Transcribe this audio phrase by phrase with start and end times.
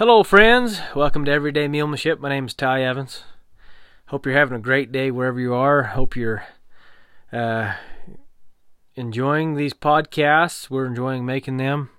[0.00, 0.80] Hello, friends.
[0.96, 2.20] Welcome to Everyday Mulemanship.
[2.20, 3.22] My name is Ty Evans.
[4.06, 5.82] Hope you're having a great day wherever you are.
[5.82, 6.42] Hope you're
[7.30, 7.74] uh,
[8.94, 10.70] enjoying these podcasts.
[10.70, 11.90] We're enjoying making them.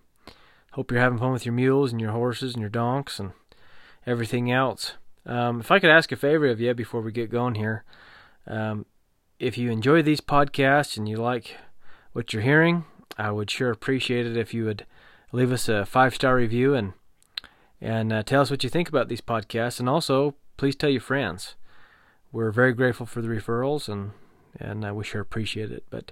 [0.72, 3.34] Hope you're having fun with your mules and your horses and your donks and
[4.08, 4.94] everything else.
[5.28, 7.84] Um, if I could ask a favor of you before we get going here,
[8.48, 8.88] um,
[9.38, 11.56] if you enjoy these podcasts and you like
[12.14, 12.86] what you're hearing,
[13.20, 14.88] I would sure appreciate it if you would
[15.32, 16.94] leave us a five star review and
[17.82, 19.80] and uh, tell us what you think about these podcasts.
[19.80, 21.56] And also, please tell your friends.
[22.32, 24.12] We're very grateful for the referrals, and
[24.58, 25.84] and uh, we sure appreciate it.
[25.90, 26.12] But,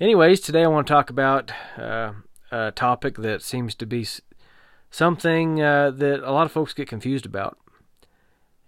[0.00, 2.12] anyways, today I want to talk about uh,
[2.50, 4.06] a topic that seems to be
[4.90, 7.58] something uh, that a lot of folks get confused about,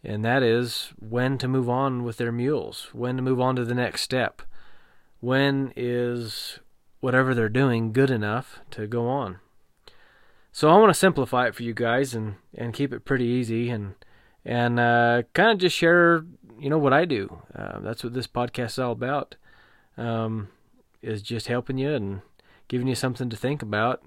[0.02, 3.64] and that is when to move on with their mules, when to move on to
[3.64, 4.42] the next step,
[5.20, 6.58] when is
[7.00, 9.38] whatever they're doing good enough to go on.
[10.52, 13.70] So I want to simplify it for you guys and and keep it pretty easy
[13.70, 13.94] and
[14.44, 16.24] and uh, kind of just share
[16.58, 17.42] you know what I do.
[17.54, 19.36] Uh, that's what this podcast is all about.
[19.96, 20.48] Um,
[21.02, 22.20] is just helping you and
[22.66, 24.02] giving you something to think about.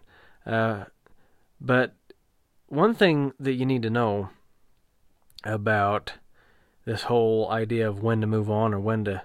[0.46, 0.86] Uh,
[1.60, 1.96] but
[2.68, 4.30] one thing that you need to know
[5.44, 6.14] about
[6.86, 9.24] this whole idea of when to move on or when to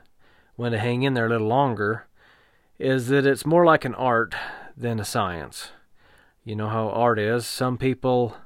[0.57, 2.07] when to hang in there a little longer
[2.79, 4.35] is that it's more like an art
[4.77, 5.71] than a science.
[6.47, 7.45] You know how art is.
[7.45, 8.37] Some people,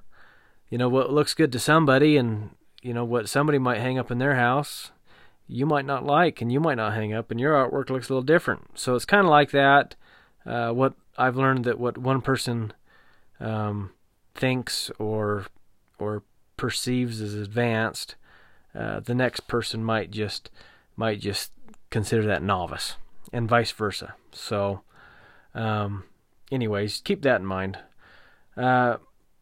[0.70, 2.48] you know, what looks good to somebody and,
[2.81, 4.91] you know, what somebody might hang up in their house,
[5.47, 8.15] you might not like and you might not hang up, and your artwork looks a
[8.15, 8.78] little different.
[8.78, 9.97] So it's kind of like that.
[10.47, 12.73] Uh, what I've learned that what one person
[13.39, 13.91] um,
[14.34, 15.45] thinks or
[15.98, 16.23] or
[16.56, 18.15] perceives as advanced,
[18.75, 20.48] uh, the next person might just
[20.97, 21.53] might just
[21.91, 22.97] consider that novice,
[23.31, 24.15] and vice versa.
[24.33, 24.81] So,
[25.55, 26.05] um,
[26.51, 27.77] anyways, keep that in mind.
[28.61, 28.98] Uh,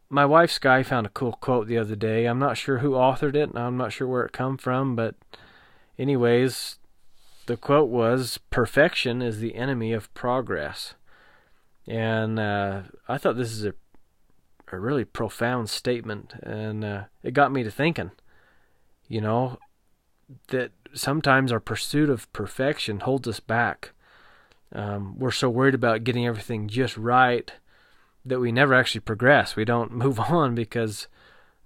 [0.09, 2.25] my wife Sky found a cool quote the other day.
[2.25, 5.15] I'm not sure who authored it, and I'm not sure where it come from, but
[5.97, 6.77] anyways,
[7.45, 10.95] the quote was perfection is the enemy of progress.
[11.87, 13.73] And uh, I thought this is a
[14.71, 18.11] a really profound statement, and uh, it got me to thinking.
[19.07, 19.57] You know,
[20.49, 23.91] that sometimes our pursuit of perfection holds us back.
[24.71, 27.51] Um, we're so worried about getting everything just right
[28.25, 29.55] that we never actually progress.
[29.55, 31.07] We don't move on because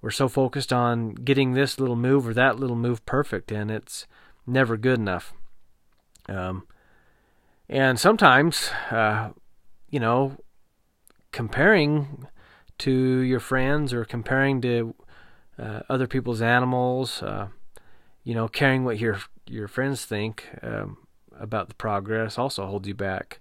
[0.01, 4.05] we're so focused on getting this little move or that little move perfect, and it's
[4.45, 5.33] never good enough.
[6.27, 6.67] Um,
[7.69, 9.29] and sometimes, uh,
[9.89, 10.37] you know,
[11.31, 12.27] comparing
[12.79, 14.93] to your friends or comparing to
[15.57, 17.47] uh, other people's animals, uh,
[18.23, 20.97] you know, caring what your your friends think um,
[21.39, 23.39] about the progress also holds you back.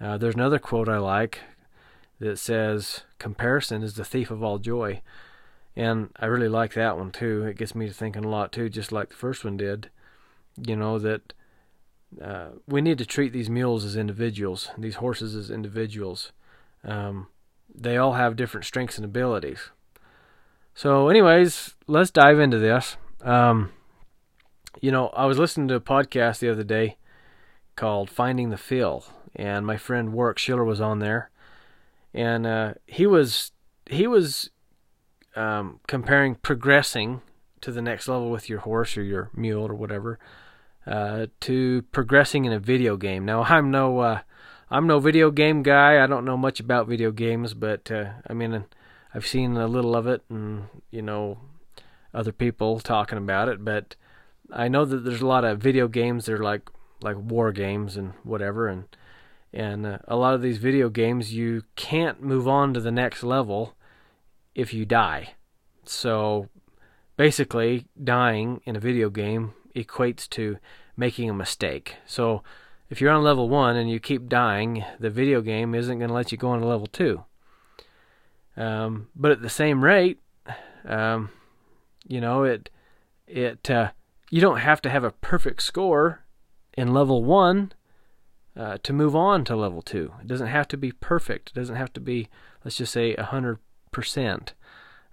[0.00, 1.40] Uh, there's another quote I like
[2.22, 5.02] that says, "Comparison is the thief of all joy,"
[5.76, 7.44] and I really like that one too.
[7.44, 9.90] It gets me to thinking a lot too, just like the first one did.
[10.56, 11.32] You know that
[12.22, 16.30] uh, we need to treat these mules as individuals, these horses as individuals.
[16.84, 17.26] Um,
[17.74, 19.70] they all have different strengths and abilities.
[20.74, 22.96] So, anyways, let's dive into this.
[23.22, 23.72] Um,
[24.80, 26.96] you know, I was listening to a podcast the other day
[27.76, 31.30] called Finding the Feel, and my friend Warwick Schiller was on there,
[32.14, 33.52] and uh, he was
[33.86, 34.50] he was
[35.36, 37.22] um, comparing progressing
[37.60, 40.18] to the next level with your horse or your mule or whatever
[40.86, 43.24] uh, to progressing in a video game.
[43.24, 44.20] Now, I'm no uh,
[44.70, 46.02] I'm no video game guy.
[46.02, 48.64] I don't know much about video games, but uh, I mean,
[49.14, 51.38] I've seen a little of it, and you know,
[52.12, 53.64] other people talking about it.
[53.64, 53.96] But
[54.52, 56.68] I know that there's a lot of video games that are like
[57.00, 58.84] like war games and whatever, and
[59.52, 63.22] and uh, a lot of these video games you can't move on to the next
[63.22, 63.74] level
[64.54, 65.34] if you die.
[65.84, 66.48] So
[67.16, 70.58] basically, dying in a video game equates to
[70.96, 71.96] making a mistake.
[72.06, 72.42] So
[72.90, 76.14] if you're on level one and you keep dying, the video game isn't going to
[76.14, 77.24] let you go on to level two.
[78.56, 80.20] Um, but at the same rate,
[80.84, 81.30] um,
[82.06, 82.68] you know it
[83.26, 83.92] it uh,
[84.30, 86.24] you don't have to have a perfect score
[86.74, 87.72] in level one
[88.56, 90.12] uh, to move on to level two.
[90.20, 91.50] It doesn't have to be perfect.
[91.50, 92.28] It doesn't have to be
[92.64, 93.58] let's just say a hundred
[93.90, 94.54] percent.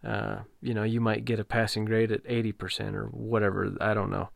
[0.03, 3.75] Uh, you know, you might get a passing grade at eighty percent or whatever.
[3.81, 4.29] I don't know,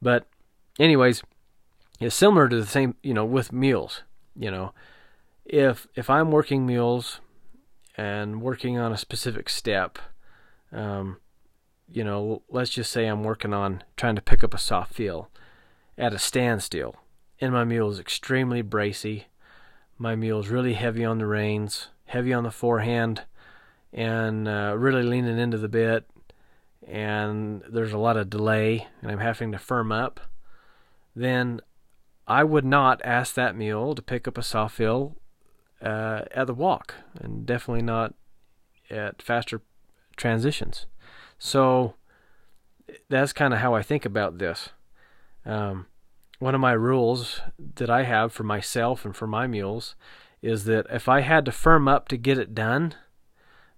[0.00, 0.26] but
[0.78, 1.22] anyways
[2.00, 4.02] it's similar to the same, you know, with mules.
[4.36, 4.72] You know,
[5.44, 7.20] if if I'm working mules
[7.96, 9.98] and working on a specific step,
[10.72, 11.18] um,
[11.90, 15.30] you know, let's just say I'm working on trying to pick up a soft feel
[15.96, 16.94] at a standstill,
[17.40, 19.26] and my mule is extremely bracy.
[19.96, 23.22] My mule is really heavy on the reins, heavy on the forehand,
[23.92, 26.08] and uh, really leaning into the bit,
[26.86, 30.20] and there's a lot of delay, and I'm having to firm up,
[31.14, 31.60] then
[32.26, 35.16] I would not ask that mule to pick up a soft feel
[35.82, 38.14] uh, at the walk, and definitely not
[38.90, 39.62] at faster
[40.16, 40.86] transitions.
[41.38, 41.94] So
[43.08, 44.70] that's kind of how I think about this.
[45.44, 45.86] Um,
[46.38, 47.40] one of my rules
[47.76, 49.96] that I have for myself and for my mules
[50.40, 52.94] is that if I had to firm up to get it done,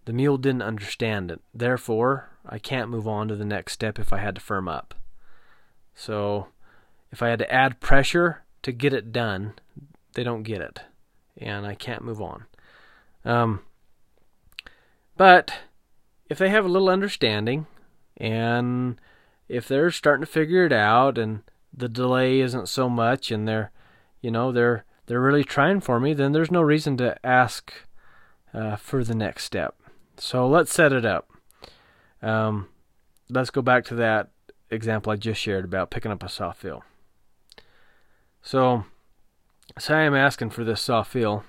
[0.05, 1.41] the mule didn't understand it.
[1.55, 4.95] Therefore, I can't move on to the next step if I had to firm up.
[5.95, 6.49] So,
[7.11, 9.55] if I had to add pressure to get it done,
[10.15, 10.81] they don't get it,
[11.37, 12.45] and I can't move on.
[13.25, 13.61] Um,
[15.17, 15.53] but
[16.29, 17.67] if they have a little understanding,
[18.17, 19.01] and
[19.49, 23.71] if they're starting to figure it out, and the delay isn't so much, and they're,
[24.21, 27.73] you know, they're they're really trying for me, then there's no reason to ask
[28.55, 29.75] uh, for the next step.
[30.17, 31.29] So let's set it up.
[32.23, 32.69] Um,
[33.29, 34.29] let's go back to that
[34.71, 36.85] example I just shared about picking up a soft feel.
[38.41, 38.85] So,
[39.79, 41.45] say I'm asking for this soft feel,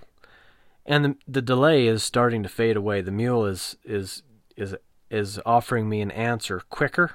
[0.86, 3.02] and the, the delay is starting to fade away.
[3.02, 4.24] The mule is is
[4.58, 4.76] is
[5.10, 7.12] is offering me an answer quicker,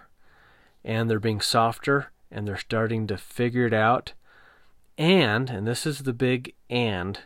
[0.85, 4.13] and they're being softer, and they're starting to figure it out
[4.99, 7.21] and, and this is the big and,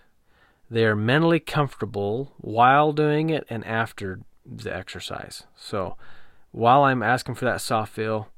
[0.71, 5.45] they are mentally comfortable while doing it and after the exercise.
[5.57, 5.97] So
[6.53, 8.29] while I'm asking for that soft feel,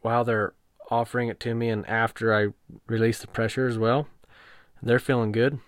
[0.00, 0.54] while they're
[0.90, 2.48] offering it to me, and after I
[2.86, 4.08] release the pressure as well,
[4.82, 5.58] they're feeling good.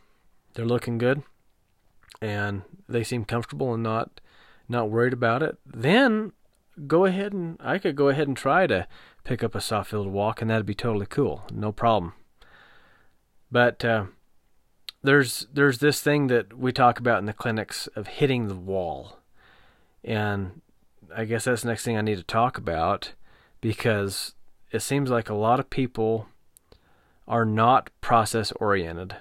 [0.55, 1.23] They're looking good,
[2.21, 4.21] and they seem comfortable and not
[4.69, 5.59] not worried about it.
[5.67, 6.33] Then
[6.87, 8.87] go ahead and I could go ahead and try to
[9.25, 12.12] pick up a soft feel to walk, and that'd be totally cool, no problem.
[13.50, 14.06] But uh,
[15.03, 19.19] there's there's this thing that we talk about in the clinics of hitting the wall,
[20.03, 20.61] and
[21.15, 23.12] I guess that's the next thing I need to talk about
[23.61, 24.35] because
[24.70, 26.29] it seems like a lot of people
[27.27, 29.17] are not process oriented.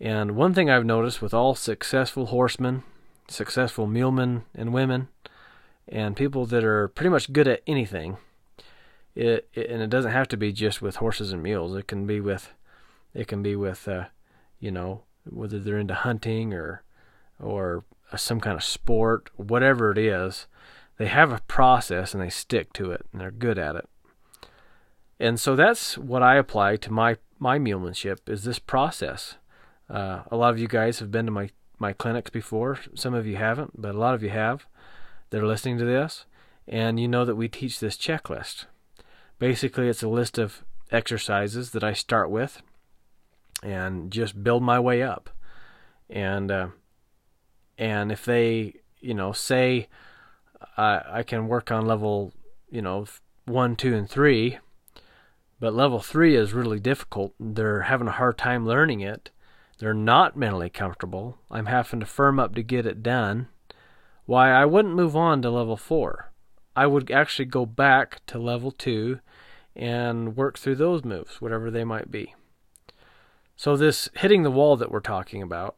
[0.00, 2.82] And one thing I've noticed with all successful horsemen,
[3.28, 5.08] successful mulemen and women,
[5.88, 8.18] and people that are pretty much good at anything,
[9.14, 11.74] it, it, and it doesn't have to be just with horses and mules.
[11.74, 12.52] It can be with
[13.14, 14.04] it can be with, uh,
[14.60, 16.82] you know, whether they're into hunting or
[17.40, 17.84] or
[18.16, 20.46] some kind of sport, whatever it is.
[20.98, 23.88] They have a process and they stick to it and they're good at it.
[25.20, 29.36] And so that's what I apply to my my mulemanship is this process.
[29.88, 32.78] Uh, a lot of you guys have been to my my clinics before.
[32.94, 34.66] Some of you haven't, but a lot of you have.
[35.30, 36.24] They're listening to this,
[36.66, 38.66] and you know that we teach this checklist.
[39.38, 42.62] Basically, it's a list of exercises that I start with
[43.62, 45.30] and just build my way up.
[46.08, 46.68] And uh,
[47.76, 49.88] and if they, you know, say
[50.76, 52.32] I I can work on level,
[52.70, 53.06] you know,
[53.44, 54.58] one, two, and three,
[55.60, 57.34] but level three is really difficult.
[57.38, 59.30] They're having a hard time learning it.
[59.78, 61.38] They're not mentally comfortable.
[61.50, 63.48] I'm having to firm up to get it done.
[64.28, 66.32] Why, I wouldn't move on to level four.
[66.76, 69.20] I would actually go back to level two
[69.74, 72.34] and work through those moves, whatever they might be.
[73.56, 75.76] So, this hitting the wall that we're talking about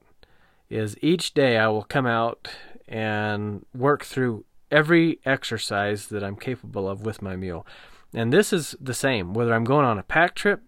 [0.68, 2.48] is each day I will come out
[2.88, 7.64] and work through every exercise that I'm capable of with my mule.
[8.12, 10.60] And this is the same whether I'm going on a pack trip,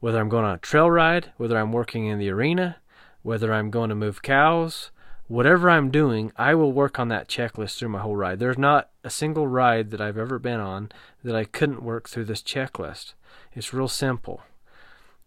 [0.00, 2.76] whether I'm going on a trail ride, whether I'm working in the arena,
[3.22, 4.90] whether I'm going to move cows,
[5.28, 8.38] whatever I'm doing, I will work on that checklist through my whole ride.
[8.38, 10.90] There's not a single ride that I've ever been on
[11.24, 13.14] that I couldn't work through this checklist.
[13.54, 14.42] It's real simple.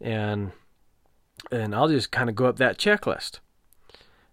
[0.02, 0.52] And
[1.52, 3.40] and I'll just kind of go up that checklist.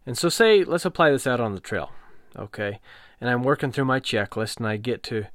[0.07, 1.91] And so, say, let's apply this out on the trail,
[2.37, 2.81] okay?
[3.21, 5.27] And I'm working through my checklist, and I get to,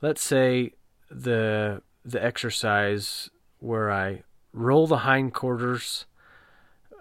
[0.00, 0.72] let's say,
[1.10, 6.04] the the exercise where I roll the hindquarters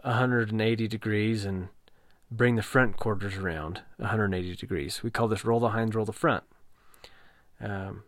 [0.02, 1.68] 180 degrees and
[2.36, 5.04] bring the front quarters around 180 degrees.
[5.04, 6.44] We call this roll the hinds, roll the front.
[7.62, 8.04] Um,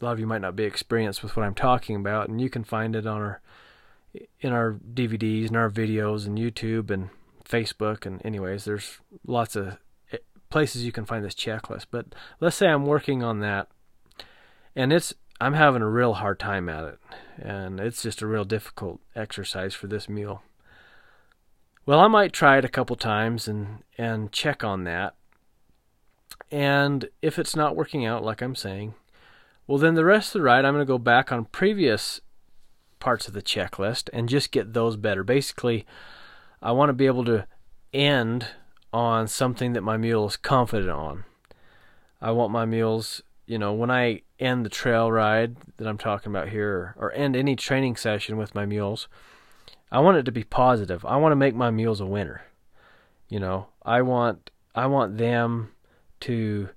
[0.00, 2.48] a lot of you might not be experienced with what I'm talking about, and you
[2.48, 3.40] can find it on our
[4.40, 7.10] in our DVDs and our videos and YouTube and
[7.48, 9.78] Facebook and anyways, there's lots of
[10.12, 11.86] eh, places you can find this checklist.
[11.90, 12.06] But
[12.40, 13.68] let's say I'm working on that
[14.74, 16.98] and it's I'm having a real hard time at it
[17.38, 20.42] and it's just a real difficult exercise for this mule.
[21.86, 25.14] Well, I might try it a couple times and and check on that.
[26.50, 28.94] And if it's not working out like I'm saying,
[29.66, 32.20] well then the rest of the ride I'm going to go back on previous
[32.98, 35.24] parts of the checklist and just get those better.
[35.24, 35.86] Basically,
[36.62, 37.46] I want to be able to
[37.92, 38.48] end
[38.92, 41.24] on something that my mule is confident on.
[42.20, 46.30] I want my mules, you know, when I end the trail ride that I'm talking
[46.30, 49.08] about here, or end any training session with my mules,
[49.92, 51.04] I want it to be positive.
[51.04, 52.42] I want to make my mules a winner.
[53.28, 55.70] You know, I want I want them
[56.20, 56.70] to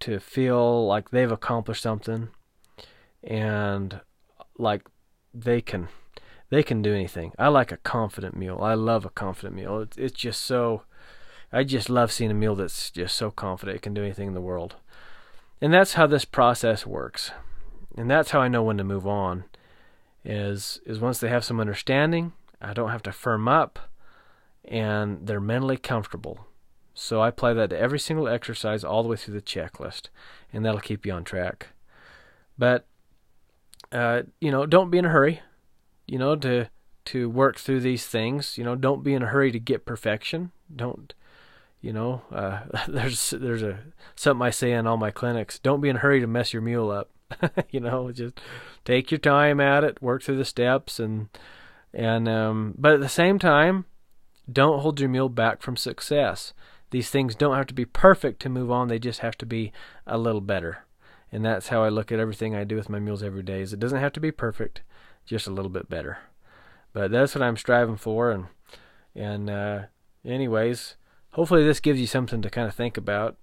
[0.00, 2.28] to feel like they've accomplished something
[3.22, 4.00] and
[4.58, 4.86] like
[5.32, 5.88] they can
[6.50, 7.32] they can do anything.
[7.38, 8.62] I like a confident mule.
[8.62, 9.80] I love a confident mule.
[9.80, 10.82] It's, it's just so
[11.52, 14.34] I just love seeing a mule that's just so confident it can do anything in
[14.34, 14.76] the world.
[15.60, 17.30] And that's how this process works.
[17.96, 19.44] And that's how I know when to move on.
[20.24, 22.32] Is is once they have some understanding,
[22.64, 23.78] I don't have to firm up
[24.64, 26.46] and they're mentally comfortable.
[26.94, 30.08] So I apply that to every single exercise all the way through the checklist,
[30.52, 31.68] and that'll keep you on track.
[32.56, 32.86] But
[33.90, 35.40] uh, you know, don't be in a hurry.
[36.06, 36.68] You know, to
[37.06, 38.56] to work through these things.
[38.56, 40.52] You know, don't be in a hurry to get perfection.
[40.74, 41.12] Don't
[41.80, 42.22] you know?
[42.30, 43.80] Uh, there's there's a
[44.14, 45.58] something I say in all my clinics.
[45.58, 47.10] Don't be in a hurry to mess your mule up.
[47.70, 48.40] you know, just
[48.84, 51.28] take your time at it, work through the steps, and
[51.94, 53.86] and um, but at the same time,
[54.50, 56.52] don't hold your mule back from success.
[56.90, 58.88] These things don't have to be perfect to move on.
[58.88, 59.72] They just have to be
[60.06, 60.84] a little better.
[61.32, 63.60] And that's how I look at everything I do with my mules every day.
[63.60, 64.82] Is it doesn't have to be perfect,
[65.24, 66.18] just a little bit better.
[66.92, 68.30] But that's what I'm striving for.
[68.30, 68.46] And
[69.14, 69.82] and uh,
[70.24, 70.96] anyways,
[71.32, 73.36] hopefully this gives you something to kind of think about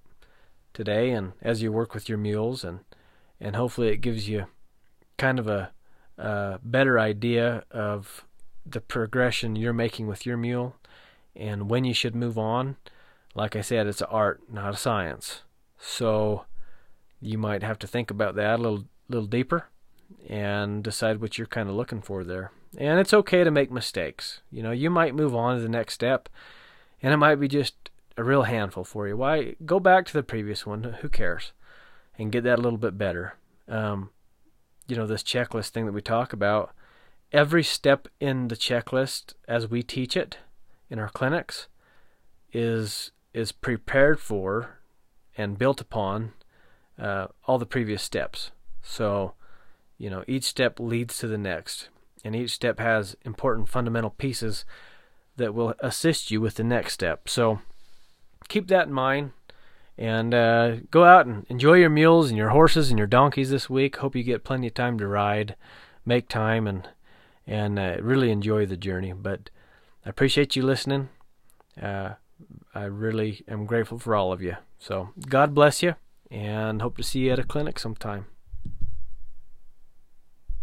[0.73, 2.79] today, and as you work with your mules, and
[3.39, 4.47] and hopefully it gives you
[5.17, 5.71] kind of a,
[6.17, 8.25] a better idea of
[8.65, 10.75] the progression you're making with your mule
[11.35, 12.75] and when you should move on
[13.33, 15.41] like I said, it's an art, not a science.
[15.77, 16.45] So
[17.19, 19.65] you might have to think about that a little little deeper
[20.27, 22.51] and decide what you're kind of looking for there.
[22.77, 24.41] And it's okay to make mistakes.
[24.49, 26.29] You know, you might move on to the next step
[27.01, 29.17] and it might be just a real handful for you.
[29.17, 30.83] Why go back to the previous one?
[31.01, 31.51] Who cares?
[32.17, 33.35] And get that a little bit better.
[33.67, 34.09] Um,
[34.87, 36.73] you know, this checklist thing that we talk about,
[37.31, 40.37] every step in the checklist as we teach it
[40.89, 41.67] in our clinics
[42.53, 44.79] is is prepared for
[45.37, 46.33] and built upon
[46.99, 48.51] uh, all the previous steps.
[48.81, 49.33] So,
[49.97, 51.87] you know, each step leads to the next,
[52.25, 54.65] and each step has important fundamental pieces
[55.37, 57.29] that will assist you with the next step.
[57.29, 57.61] So,
[58.49, 59.31] keep that in mind
[59.97, 63.69] and uh, go out and enjoy your mules and your horses and your donkeys this
[63.69, 63.97] week.
[63.97, 65.55] Hope you get plenty of time to ride,
[66.05, 66.89] make time, and
[67.51, 69.11] and uh, really enjoy the journey.
[69.11, 69.49] But
[70.05, 71.09] I appreciate you listening.
[71.79, 72.13] Uh,
[72.73, 74.55] I really am grateful for all of you.
[74.79, 75.95] So God bless you
[76.31, 78.27] and hope to see you at a clinic sometime.